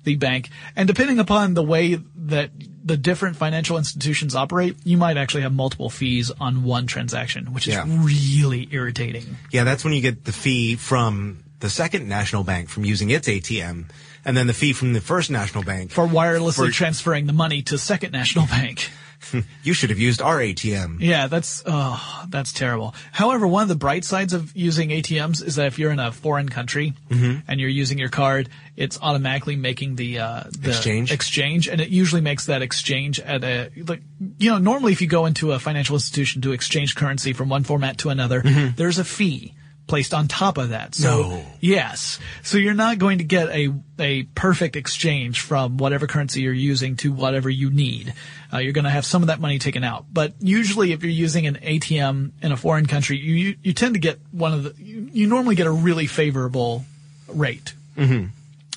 [0.04, 0.50] the bank.
[0.76, 2.50] And depending upon the way that
[2.84, 7.66] the different financial institutions operate, you might actually have multiple fees on one transaction, which
[7.66, 7.84] is Yeah.
[7.86, 9.38] really irritating.
[9.50, 13.26] Yeah, that's when you get the fee from the second national bank from using its
[13.26, 13.86] ATM,
[14.26, 15.90] and then the fee from the first national bank.
[15.90, 18.90] For wirelessly For- transferring the money to Second National Bank.
[19.62, 21.00] you should have used our ATM.
[21.00, 22.94] Yeah, that's oh, that's terrible.
[23.12, 26.12] However, one of the bright sides of using ATMs is that if you're in a
[26.12, 31.12] foreign country and you're using your card, it's automatically making the, uh, the Exchange?
[31.12, 34.02] exchange, and it usually makes that exchange at a like
[34.38, 37.64] you know normally if you go into a financial institution to exchange currency from one
[37.64, 38.42] format to another,
[38.76, 39.54] there's a fee
[39.86, 40.94] placed on top of that.
[40.94, 41.46] So No.
[41.60, 46.52] yes, so you're not going to get a a perfect exchange from whatever currency you're
[46.54, 48.14] using to whatever you need.
[48.52, 50.06] Uh, you're going to have some of that money taken out.
[50.12, 53.94] But usually, if you're using an ATM in a foreign country, you you, you tend
[53.94, 56.84] to get one of the you, you normally get a really favorable
[57.28, 57.74] rate.
[57.96, 58.30] You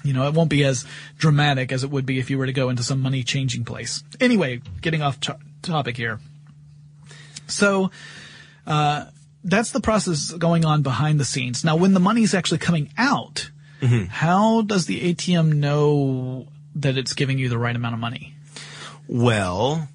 [0.03, 0.85] You know, it won't be as
[1.17, 4.03] dramatic as it would be if you were to go into some money changing place.
[4.19, 6.19] Anyway, getting off to- topic here.
[7.47, 7.91] So,
[8.65, 9.05] uh,
[9.47, 11.63] that's the process going on behind the scenes.
[11.63, 13.49] Now, when the money's actually coming out,
[13.81, 14.05] mm-hmm.
[14.05, 18.35] how does the ATM know that it's giving you the right amount of money?
[19.07, 19.87] Well,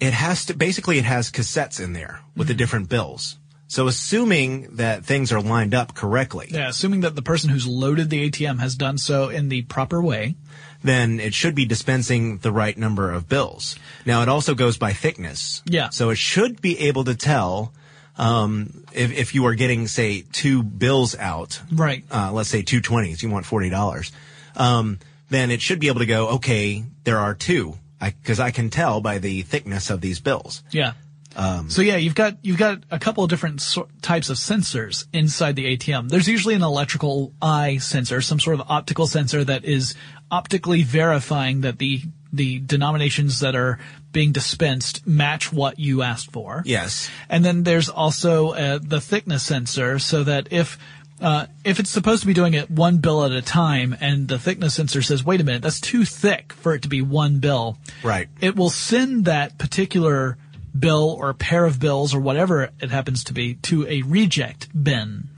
[0.00, 2.58] it has to, basically it has cassettes in there with the mm-hmm.
[2.58, 3.36] different bills.
[3.66, 8.08] So assuming that things are lined up correctly, Yeah, assuming that the person who's loaded
[8.10, 10.36] the ATM has done so in the proper way.
[10.82, 13.76] then it should be dispensing the right number of bills.
[14.04, 15.62] Now it also goes by thickness.
[15.64, 15.88] Yeah.
[15.88, 17.72] So it should be able to tell,
[18.16, 22.04] um, if, if you are getting, say, two bills out, Right.
[22.10, 24.12] uh, let's say two twenties, you want forty dollars,
[24.56, 24.98] um,
[25.30, 29.00] then it should be able to go, okay, there are two, because I, can tell
[29.00, 30.62] by the thickness of these bills.
[30.70, 30.92] Yeah.
[31.36, 35.06] Um, so yeah, you've got you've got a couple of different sor- types of sensors
[35.12, 36.08] inside the ATM.
[36.08, 39.96] There's usually an electrical eye sensor, some sort of optical sensor that is
[40.30, 43.80] optically verifying that the the denominations that are
[44.14, 46.62] being dispensed match what you asked for.
[46.64, 47.10] Yes.
[47.28, 50.78] And then there's also uh, the thickness sensor, so that if
[51.20, 54.38] uh, if it's supposed to be doing it one bill at a time, and the
[54.38, 57.76] thickness sensor says, "Wait a minute, that's too thick for it to be one bill,"
[58.02, 58.28] Right.
[58.40, 60.38] It will send that particular
[60.76, 65.28] bill or pair of bills or whatever it happens to be to a reject bin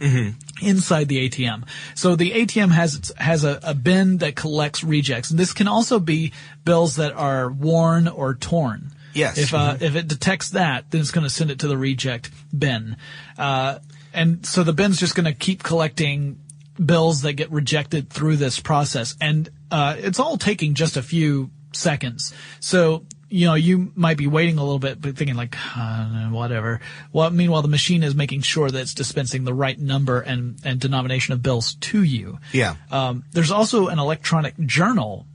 [0.63, 1.65] inside the ATM.
[1.95, 5.99] So the ATM has has a, a bin that collects rejects, and this can also
[5.99, 6.33] be
[6.65, 8.93] bills that are worn or torn.
[9.13, 9.39] Yes.
[9.39, 12.31] If uh, if it detects that, then it's going to send it to the reject
[12.57, 12.97] bin.
[13.39, 13.79] Uh,
[14.13, 16.41] and so the bin's just going to keep collecting
[16.85, 21.51] bills that get rejected through this process, and uh, it's all taking just a few
[21.73, 22.35] seconds.
[22.61, 26.81] So you know you might be waiting a little bit, but thinking like uh, whatever.
[27.13, 30.81] Well, meanwhile the machine is making sure that it's dispensing the right number and and
[30.81, 32.39] denomination of bills to you.
[32.53, 32.77] Yeah.
[32.91, 35.27] Um, there's also an electronic journal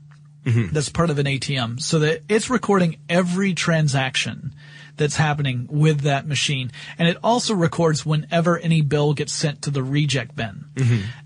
[0.72, 4.54] that's part of an ATM so that it's recording every transaction
[5.02, 6.70] that's happening with that machine.
[6.98, 10.64] And it also records whenever any bill gets sent to the reject bin.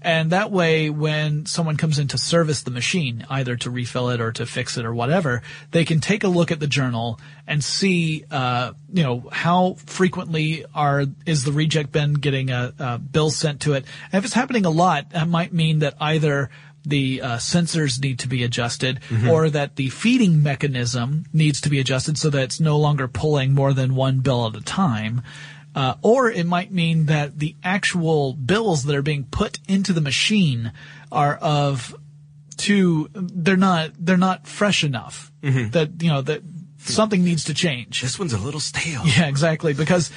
[0.02, 4.20] And that way, when someone comes in to service the machine, either to refill it
[4.20, 7.62] or to fix it or whatever, they can take a look at the journal and
[7.62, 13.30] see, uh, you know, how frequently are, is the reject bin getting a, a bill
[13.30, 13.84] sent to it.
[14.10, 16.50] And if it's happening a lot, that might mean that either
[16.87, 21.81] the uh, sensors need to be adjusted or that the feeding mechanism needs to be
[21.81, 25.20] adjusted so that it's no longer pulling more than one bill at a time.
[25.75, 30.01] Uh, or it might mean that the actual bills that are being put into the
[30.01, 30.72] machine
[31.12, 31.94] are of
[32.57, 36.40] too they're not they're not fresh enough that you know that
[36.79, 38.01] something needs to change.
[38.01, 39.03] This one's a little stale.
[39.05, 40.11] Yeah, exactly because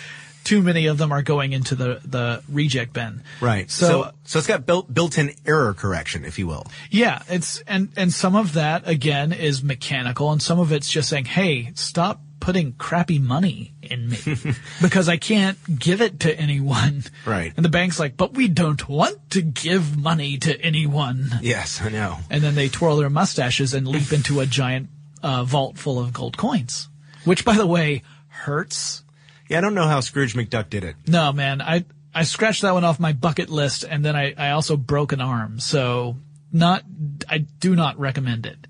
[0.44, 3.24] too many of them are going into the the reject bin.
[3.42, 3.70] Right.
[3.70, 6.66] So, So, so, it's got built, built-in error correction, if you will.
[6.90, 11.10] Yeah, it's and and some of that again is mechanical, and some of it's just
[11.10, 14.18] saying, "Hey, stop putting crappy money in me
[14.82, 17.54] because I can't give it to anyone." Right.
[17.56, 21.90] And the bank's like, "But we don't want to give money to anyone." Yes, I
[21.90, 22.18] know.
[22.30, 24.90] And then they twirl their mustaches and leap into a giant
[25.22, 26.88] uh, vault full of gold coins,
[27.26, 29.04] which, by the way, hurts.
[29.50, 30.96] Yeah, I don't know how Scrooge McDuck did it.
[31.08, 31.84] No, man, I
[32.14, 35.22] I scratched that one off my bucket list, and then I I also broke an
[35.22, 36.16] arm, so
[36.54, 36.84] not
[37.28, 38.68] I do not recommend it.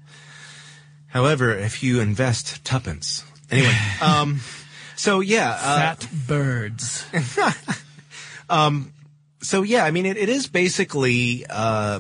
[1.08, 3.26] However, if you invest tuppence.
[3.52, 4.40] Anyway, um,
[4.96, 7.06] so yeah, uh, Fat birds.
[8.50, 8.94] um,
[9.42, 12.00] so yeah, I mean, it, it is basically uh,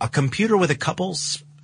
[0.00, 1.16] a computer with a couple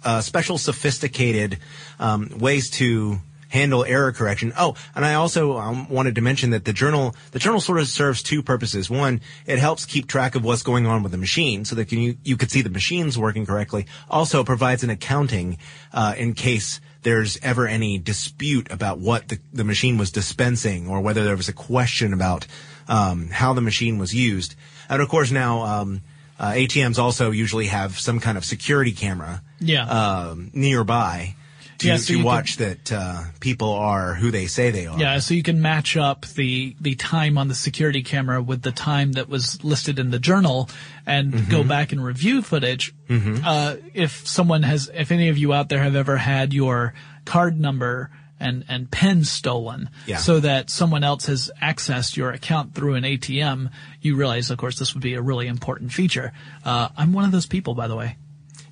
[0.05, 1.59] uh, special sophisticated
[1.99, 3.21] um, ways to
[3.53, 4.51] handle error correction.
[4.59, 7.87] Oh, and I also um, wanted to mention that the journal the journal sort of
[7.87, 8.89] serves two purposes.
[8.89, 12.17] One, it helps keep track of what's going on with the machine, so that you
[12.25, 13.87] you could see the machines working correctly.
[14.09, 15.59] Also, it provides an accounting
[15.93, 21.01] uh, in case there's ever any dispute about what the, the machine was dispensing or
[21.01, 22.47] whether there was a question about
[22.89, 24.55] um, how the machine was used.
[24.89, 26.01] And of course now, um,
[26.39, 29.85] uh, ATMs also usually have some kind of security camera Yeah.
[29.89, 31.35] um, nearby
[31.83, 34.87] to, Yeah, so to you can- watch that uh, people are who they say they
[34.87, 34.99] are.
[34.99, 38.73] Yeah, so you can match up the the time on the security camera with the
[38.73, 40.69] time that was listed in the journal,
[41.07, 41.51] and Mm-hmm.
[41.51, 42.95] go back and review footage.
[43.11, 46.95] Uh, if someone has, if any of you out there have ever had your
[47.27, 50.17] card number and and pen stolen, Yeah.
[50.17, 54.79] so that someone else has accessed your account through an ATM, you realize, of course,
[54.79, 56.33] this would be a really important feature.
[56.65, 58.17] Uh, I'm one of those people, by the way.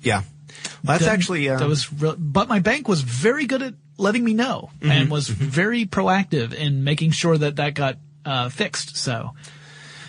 [0.01, 0.21] Yeah.
[0.83, 3.73] Well, that's That- actually uh, that was real, but my bank was very good at
[3.97, 4.91] letting me know Mm-hmm.
[4.91, 8.97] and was very proactive in making sure that that got uh, fixed.
[8.97, 9.31] So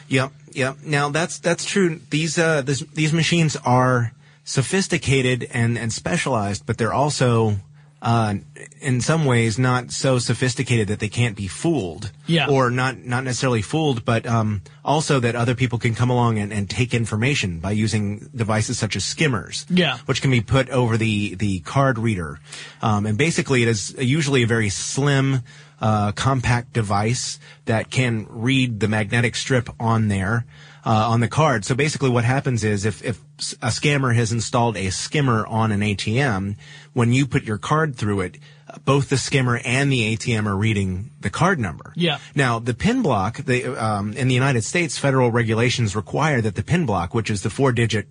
[0.08, 0.76] Yep, yep.
[0.84, 2.00] Now that's that's true.
[2.10, 4.12] These uh this, these machines are
[4.44, 7.56] sophisticated and, and specialized, but they're also,
[8.02, 8.34] uh,
[8.80, 12.10] in some ways not so sophisticated that they can't be fooled.
[12.26, 12.48] Yeah.
[12.48, 16.52] Or not, not necessarily fooled, but, um, also that other people can come along and,
[16.52, 19.64] and take information by using devices such as skimmers.
[19.70, 19.98] Yeah.
[20.06, 22.40] Which can be put over the, the card reader.
[22.82, 25.42] Um, and basically it is usually a very slim,
[25.80, 30.44] uh, compact device that can read the magnetic strip on there.
[30.84, 31.64] Uh, on the card.
[31.64, 33.20] So basically what happens is if, if
[33.62, 36.56] a scammer has installed a skimmer on an ATM,
[36.92, 38.38] when you put your card through it,
[38.84, 41.92] both the skimmer and the ATM are reading the card number.
[41.94, 42.18] Yeah.
[42.34, 46.64] Now, the PIN block, the, um, in the United States, federal regulations require that the
[46.64, 48.08] PIN block, which is the four digit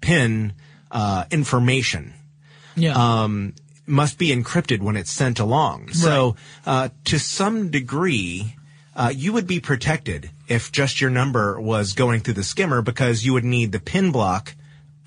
[0.00, 0.54] PIN,
[0.90, 2.12] uh, information,
[2.74, 2.94] Yeah.
[3.22, 3.54] um,
[3.86, 5.92] must be encrypted when it's sent along.
[5.92, 6.34] So,
[6.66, 8.56] uh, to some degree,
[8.96, 13.24] uh, you would be protected if just your number was going through the skimmer because
[13.24, 14.54] you would need the pin block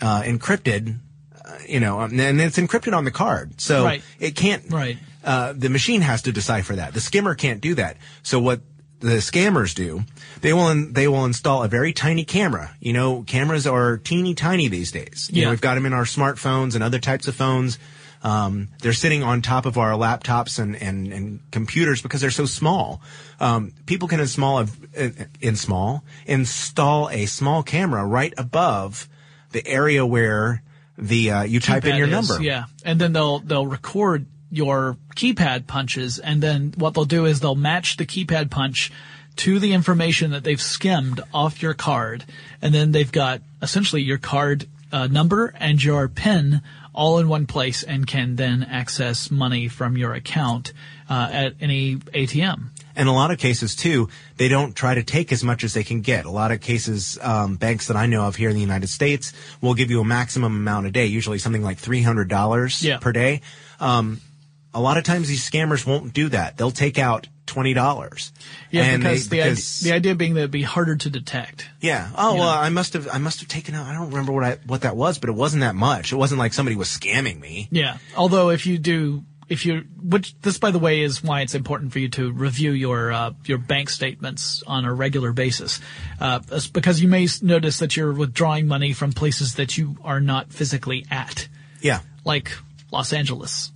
[0.02, 0.98] uh, encrypted,
[1.46, 3.62] uh, you know, um, and it's encrypted on the card.
[3.62, 4.02] So Right.
[4.20, 4.64] it can't.
[4.72, 4.98] Right.
[5.24, 6.94] Uh, the machine has to decipher that.
[6.94, 7.98] The skimmer can't do that.
[8.24, 8.62] So what
[9.00, 10.04] the scammers do,
[10.42, 12.76] they will in, they will install a very tiny camera.
[12.80, 15.30] You know, cameras are teeny tiny these days.
[15.32, 15.46] You Yeah.
[15.46, 17.78] know, we've got them in our smartphones and other types of phones.
[18.24, 22.46] Um, they're sitting on top of our laptops and, and, and computers because they're so
[22.46, 23.02] small.
[23.40, 24.68] Um, people can install a,
[25.42, 29.10] in small install a small camera right above
[29.52, 30.64] the area where
[30.98, 32.42] the uh, you type in your is, number.
[32.42, 37.40] Yeah, and then they'll they'll record your keypad punches, and then what they'll do is
[37.40, 38.92] they'll match the keypad punch
[39.36, 42.24] to the information that they've skimmed off your card,
[42.62, 46.62] and then they've got essentially your card uh, number and your PIN
[46.94, 50.74] all in one place, and can then access money from your account
[51.10, 52.70] uh, at any ATM.
[52.96, 55.84] In a lot of cases too, they don't try to take as much as they
[55.84, 56.26] can get.
[56.26, 59.34] A lot of cases, um, banks that I know of here in the United States
[59.62, 62.98] will give you a maximum amount a day, usually something like three hundred dollars Yeah.
[63.00, 63.42] per day.
[63.80, 64.22] Um,
[64.76, 66.58] a lot of times these scammers won't do that.
[66.58, 68.32] They'll take out twenty dollars.
[68.72, 71.70] Yeah, because, the, idea, the idea being that it'd be harder to detect.
[71.82, 72.10] yeah.
[72.18, 72.62] Oh well, know.
[72.62, 73.86] I must have I must have taken out.
[73.86, 76.12] I don't remember what I what that was, but it wasn't that much.
[76.14, 77.68] It wasn't like somebody was scamming me.
[77.72, 77.98] Yeah.
[78.16, 81.92] Although if you do, if you, which this by the way is why it's important
[81.92, 85.80] for you to review your uh, your bank statements on a regular basis,
[86.20, 86.40] uh,
[86.72, 91.06] because you may notice that you're withdrawing money from places that you are not physically
[91.12, 91.48] at,
[91.82, 92.00] Yeah.
[92.24, 92.52] like
[92.92, 93.70] Los Angeles.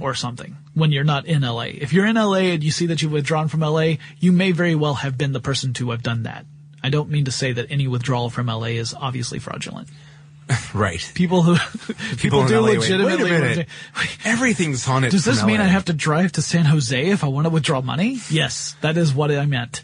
[0.00, 1.62] Or something when you're not in LA.
[1.64, 4.74] If you're in LA and you see that you've withdrawn from LA, you may very
[4.74, 6.46] well have been the person to have done that.
[6.82, 9.88] I don't mean to say that any withdrawal from LA is obviously fraudulent.
[10.72, 11.10] Right.
[11.14, 11.56] People who
[12.16, 13.68] people, in do LA, legitimately Wait a minute.
[13.94, 15.10] withdraw- Everything's on it.
[15.10, 15.64] Does this mean LA.
[15.64, 18.18] I have to drive to San Jose if I want to withdraw money?
[18.30, 19.82] Yes, that is what I meant.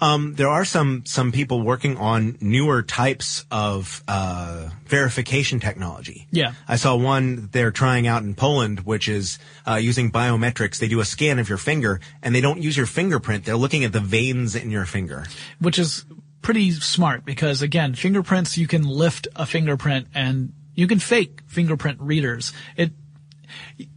[0.00, 6.26] Um, there are some some people working on newer types of uh, verification technology.
[6.30, 6.52] Yeah.
[6.68, 10.78] I saw one they're trying out in Poland, which is uh, using biometrics.
[10.78, 13.44] They do a scan of your finger, and they don't use your fingerprint.
[13.44, 15.24] They're looking at the veins in your finger.
[15.60, 16.04] Which is
[16.42, 22.00] pretty smart because again, fingerprints, you can lift a fingerprint and you can fake fingerprint
[22.00, 22.52] readers.
[22.76, 22.92] It,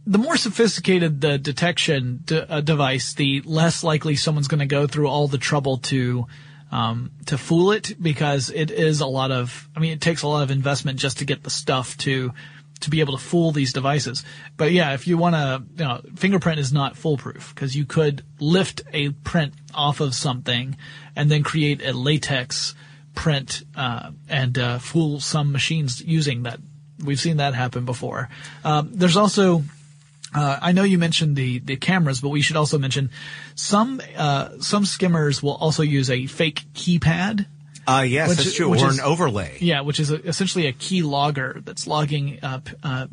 [0.06, 4.86] the more sophisticated the detection de- uh, device, the less likely someone's going to go
[4.86, 6.26] through all the trouble to,
[6.70, 10.28] um, to fool it because it is a lot of, I mean, it takes a
[10.28, 12.32] lot of investment just to get the stuff to,
[12.80, 14.24] to be able to fool these devices.
[14.56, 18.24] But yeah, if you want to, you know, fingerprint is not foolproof because you could
[18.38, 20.76] lift a print off of something
[21.14, 22.74] and then create a latex
[23.14, 26.60] print, uh, and, uh, fool some machines using that.
[27.04, 28.28] We've seen that happen before.
[28.64, 29.62] Um, there's also,
[30.34, 33.10] uh, I know you mentioned the, the cameras, but we should also mention
[33.54, 37.46] some, uh, some skimmers will also use a fake keypad.
[37.86, 38.68] Uh, yes, Which- that's true.
[38.68, 39.58] Or is- an overlay.
[39.60, 43.06] Yeah, which is a, essentially a key logger that's logging up uh,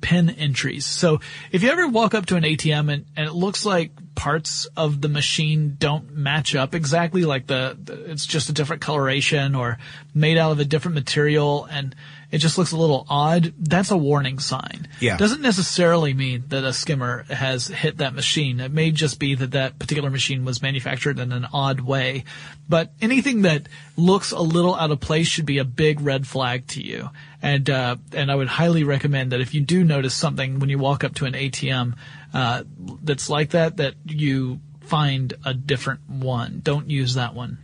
[0.00, 0.86] pin entries.
[0.86, 1.20] So
[1.52, 5.00] if you ever walk up to an ATM and, and it looks like parts of
[5.00, 9.78] the machine don't match up exactly, like the, the it's just a different coloration or
[10.14, 11.94] made out of a different material and
[12.30, 14.86] it just looks a little odd, that's a warning sign.
[15.00, 15.16] Yeah.
[15.16, 18.60] Doesn't necessarily mean that a skimmer has hit that machine.
[18.60, 22.24] It may just be that that particular machine was manufactured in an odd way.
[22.68, 26.66] But anything that looks a little out of place should be a big red flag
[26.68, 27.08] to you.
[27.40, 30.78] And, uh, and I would highly recommend that if you do notice something when you
[30.78, 31.94] walk up to an ATM,
[32.34, 32.64] uh,
[33.02, 36.60] that's like that, that you find a different one.
[36.62, 37.58] Don't use that one.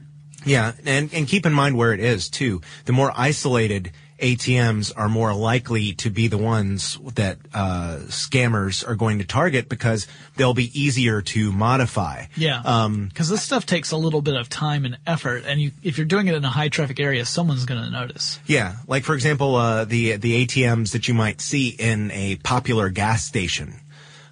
[0.47, 2.61] Yeah, and and keep in mind where it is too.
[2.85, 3.93] The more isolated
[4.25, 9.69] ATMs are more likely to be the ones that uh, scammers are going to target
[9.69, 10.07] because
[10.37, 12.25] they'll be easier to modify.
[12.35, 12.63] Yeah.
[12.65, 15.99] Um, Because this stuff takes a little bit of time and effort, and you, if
[15.99, 18.39] you're doing it in a high traffic area, someone's going to notice.
[18.47, 22.89] Yeah, like for example, uh, the the ATMs that you might see in a popular
[22.89, 23.75] gas station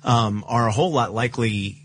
[0.04, 1.82] um, are a whole lot likely,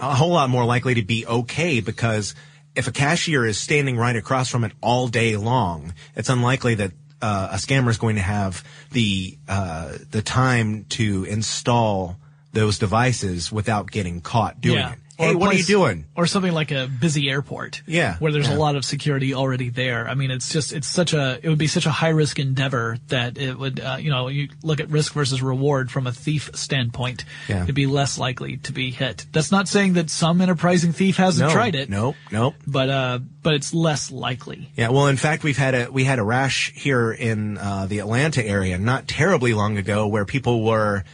[0.00, 2.34] a whole lot more likely to be okay because
[2.74, 6.92] if a cashier is standing right across from it all day long, it's unlikely that
[7.22, 12.16] uh, a scammer is going to have the uh, the time to install
[12.52, 14.92] those devices without getting caught doing yeah.
[14.92, 14.98] it.
[15.18, 16.06] Or Hey, what are you doing?
[16.16, 17.82] Or something like a busy airport.
[17.86, 18.56] Yeah, Where there's yeah.
[18.56, 20.08] a lot of security already there.
[20.08, 22.98] I mean, it's just, it's such a, it would be such a high risk endeavor
[23.08, 26.50] that it would, uh, you know, you look at risk versus reward from a thief
[26.54, 27.24] standpoint.
[27.48, 27.62] Yeah.
[27.64, 29.26] It'd be less likely to be hit.
[29.32, 31.90] That's not saying that some enterprising thief hasn't No, tried it.
[31.90, 32.54] Nope, nope.
[32.66, 34.70] But, uh, but it's less likely.
[34.76, 37.98] Yeah, well, in fact, we've had a we had a rash here in uh, the
[37.98, 41.04] Atlanta area not terribly long ago where people were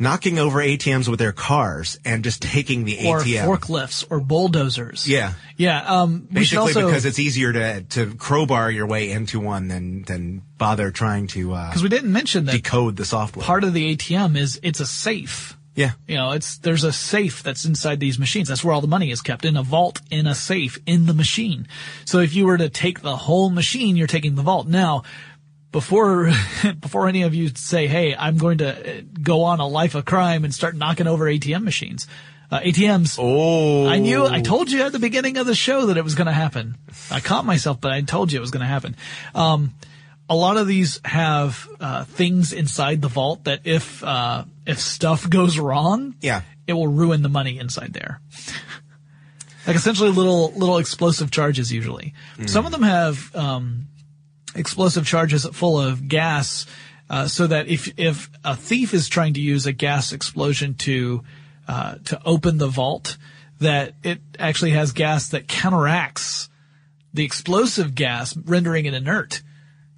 [0.00, 3.44] knocking over ATMs with their cars and just taking the ATMs Or ATM.
[3.46, 5.06] forklifts or bulldozers.
[5.08, 5.34] Yeah.
[5.56, 5.82] Yeah.
[5.84, 10.42] Um, Basically, also, because it's easier to to crowbar your way into one than than
[10.58, 13.44] bother trying to uh, because we didn't mention that decode the software.
[13.44, 15.56] part of the ATM is it's a safe.
[15.76, 18.48] yeah, You know, it's there's a safe that's inside these machines.
[18.48, 21.14] That's where all the money is kept in a vault in a safe in the
[21.14, 21.68] machine.
[22.06, 24.66] So if you were to take the whole machine, you're taking the vault.
[24.66, 25.04] Now,
[25.72, 26.30] before
[26.80, 30.04] before any of you say, "Hey, I'm going to uh, go on a life of
[30.04, 32.06] crime and start knocking over ATM machines,"
[32.50, 33.16] uh, ATMs.
[33.20, 34.26] Oh, I knew.
[34.26, 36.76] I told you at the beginning of the show that it was going to happen.
[37.10, 38.96] I caught myself, but I told you it was going to happen.
[39.34, 39.74] Um,
[40.28, 45.28] a lot of these have uh, things inside the vault that if uh, if stuff
[45.38, 46.42] goes wrong, Yeah.
[46.66, 48.20] it will ruin the money inside there.
[49.66, 52.14] like essentially little little explosive charges usually.
[52.46, 53.86] Some of them have um,
[54.54, 56.66] explosive charges full of gas,
[57.08, 61.22] uh, so that if if a thief is trying to use a gas explosion to
[61.68, 63.16] uh, to open the vault,
[63.58, 66.48] that it actually has gas that counteracts
[67.12, 69.42] the explosive gas, rendering it inert.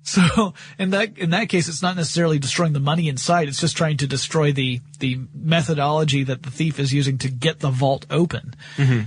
[0.05, 3.77] So in that in that case, it's not necessarily destroying the money inside; it's just
[3.77, 8.05] trying to destroy the the methodology that the thief is using to get the vault
[8.11, 8.55] open.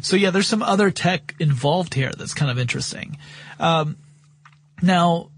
[0.02, 3.18] So yeah, there's some other tech involved here that's kind of interesting.
[3.60, 3.98] Um,
[4.82, 5.32] now,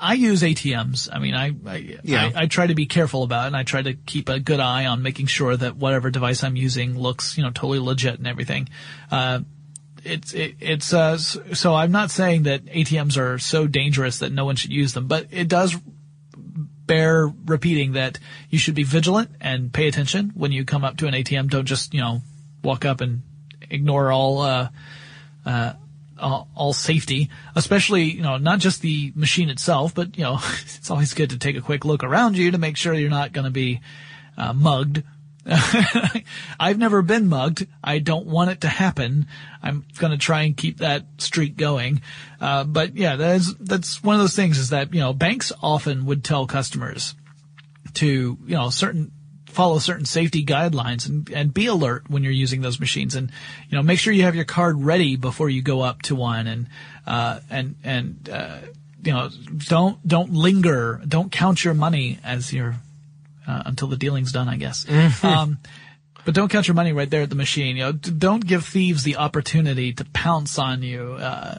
[0.00, 1.08] I use ATMs.
[1.12, 2.30] I mean, I I, Yeah.
[2.34, 4.60] I I try to be careful about it, and I try to keep a good
[4.60, 8.26] eye on making sure that whatever device I'm using looks you know totally legit and
[8.26, 8.68] everything.
[9.10, 9.40] Uh,
[10.04, 14.44] it's it, it's uh so I'm not saying that ATMs are so dangerous that no
[14.44, 15.76] one should use them, but it does
[16.86, 21.06] bear repeating that you should be vigilant and pay attention when you come up to
[21.06, 21.48] an ATM.
[21.48, 22.22] Don't just you know
[22.64, 23.22] walk up and
[23.70, 24.68] ignore all uh,
[25.44, 25.72] uh,
[26.20, 30.90] all, all safety, especially you know not just the machine itself, but you know it's
[30.90, 33.44] always good to take a quick look around you to make sure you're not going
[33.44, 33.80] to be
[34.36, 35.02] uh, mugged.
[36.60, 37.66] I've never been mugged.
[37.82, 39.26] I don't want it to happen.
[39.62, 42.02] I'm going to try and keep that streak going.
[42.40, 46.06] Uh, but yeah, that's that's one of those things is that you know banks often
[46.06, 47.14] would tell customers
[47.94, 49.12] to you know certain
[49.50, 53.14] follow certain safety guidelines and, and be alert when you're using those machines.
[53.14, 53.30] And
[53.68, 56.46] you know make sure you have your card ready before you go up to one.
[56.46, 56.66] And
[57.06, 58.58] uh, and and uh,
[59.02, 59.28] you know
[59.58, 62.76] don't don't linger don't count your money as you're
[63.46, 64.86] uh, until the dealing's done I guess.
[65.24, 65.58] Um,
[66.24, 67.76] but don't count your money right there at the machine.
[67.76, 71.58] You know don't give thieves the opportunity to pounce on you uh,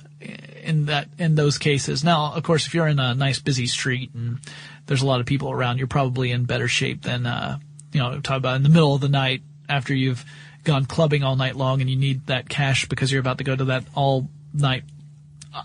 [0.64, 2.04] in that in those cases.
[2.04, 4.40] Now of course if you're in a nice busy street and
[4.86, 7.58] there's a lot of people around you're probably in better shape than uh,
[7.94, 10.24] you know talk about in the middle of the night after you've
[10.64, 13.56] gone clubbing all night long and you need that cash because you're about to go
[13.56, 14.84] to that all night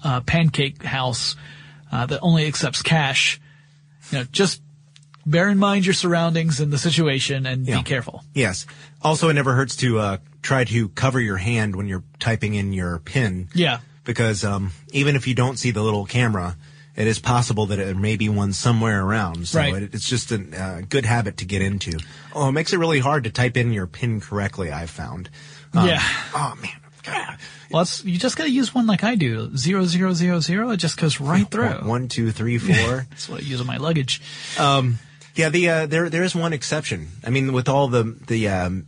[0.05, 1.37] uh, pancake house
[1.93, 3.41] uh, that only accepts cash
[4.11, 4.61] you know just
[5.25, 7.79] bear in mind your surroundings and the situation and Yeah.
[7.79, 8.67] be careful yes.
[9.03, 12.73] Also, it never hurts to uh, try to cover your hand when you're typing in
[12.73, 13.49] your PIN.
[13.55, 16.57] yeah because um, even if you don't see the little camera,
[16.97, 19.49] it is possible that there may be one somewhere around.
[19.49, 19.75] So Right.
[19.83, 21.99] it, it's just a uh, good habit to get into.
[22.35, 24.73] Oh, it makes it really hard to type in your PIN correctly.
[24.73, 25.31] I've found.
[25.75, 26.03] Um, Yeah.
[26.35, 26.73] Oh man.
[27.03, 27.39] God.
[27.71, 30.79] well it's, you just gotta use one like I do zero zero zero zero it
[30.79, 33.07] just goes right through One, two, three, four.
[33.11, 34.21] that's what I use in my luggage
[35.37, 35.51] yeah.
[35.51, 37.09] The uh, there there is one exception.
[37.25, 38.87] I mean, with all the the um,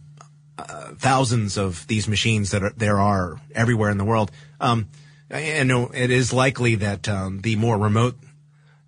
[0.59, 4.31] uh, thousands of these machines that are, there are everywhere in the world.
[4.61, 4.89] Um,
[5.31, 8.17] I I it is likely that um, the more remote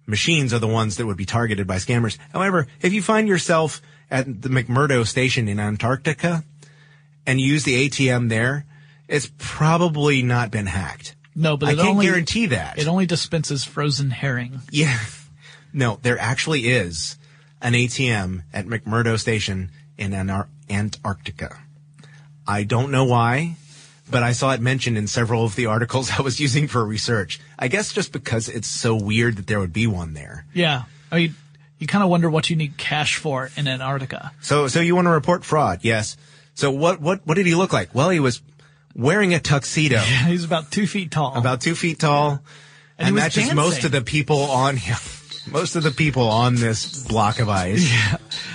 [0.06, 2.18] machines are the ones that would be targeted by scammers.
[2.32, 3.80] However, if you find yourself
[4.10, 6.44] at the McMurdo station in Antarctica
[7.26, 8.66] and you use the ATM there,
[9.08, 11.14] it's probably not been hacked.
[11.34, 12.78] No, but I can't only, guarantee that.
[12.78, 14.60] It only dispenses frozen herring.
[14.70, 14.98] Yeah.
[15.72, 17.16] No, there actually is
[17.62, 20.12] an ATM at McMurdo Station in
[20.68, 21.58] Antarctica.
[22.46, 23.56] I don't know why,
[24.10, 27.40] but I saw it mentioned in several of the articles I was using for research.
[27.58, 30.44] I guess just because it's so weird that there would be one there.
[30.54, 30.84] Yeah.
[31.12, 31.34] I mean,
[31.78, 34.32] you kind of wonder what you need cash for in Antarctica.
[34.40, 35.80] So, so you want to report fraud?
[35.82, 36.16] Yes.
[36.54, 37.94] So what, what, what did he look like?
[37.94, 38.42] Well, he was
[38.94, 41.36] wearing a tuxedo, Yeah, He's about two feet tall.
[41.36, 42.40] about two feet tall, And
[42.98, 43.56] he and, was matches dancing.
[43.56, 44.96] most of the people on, him.
[45.50, 47.90] most of the people on this block of ice.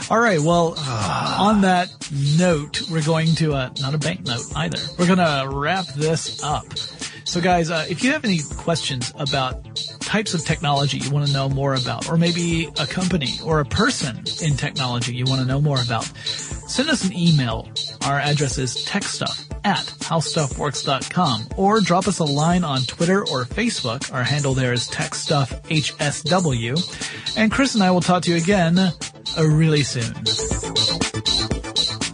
[0.07, 0.39] All right.
[0.39, 1.89] Well, on that
[2.37, 4.77] note, we're going to uh, not a bank note either.
[4.99, 6.77] We're going to wrap this up.
[7.23, 11.33] So, guys, uh, if you have any questions about types of technology you want to
[11.33, 15.47] know more about, or maybe a company or a person in technology you want to
[15.47, 17.67] know more about, send us an email.
[18.05, 24.13] Our address is techstuff at howstuffworks.com or drop us a line on Twitter or Facebook.
[24.13, 27.37] Our handle there is techstuffhsw.
[27.37, 28.91] And Chris and I will talk to you again uh,
[29.37, 30.13] really soon.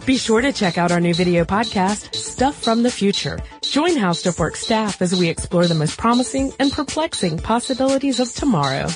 [0.04, 3.38] Be sure to check out our new video podcast, Stuff from the Future.
[3.60, 8.34] Join How Stuff Works staff as we explore the most promising and perplexing possibilities of
[8.34, 8.88] tomorrow.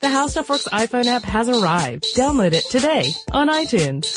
[0.00, 2.06] The How Stuff Works iPhone app has arrived.
[2.16, 4.16] Download it today on iTunes.